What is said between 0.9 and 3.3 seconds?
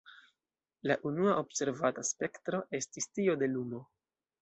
La unua observata spektro estis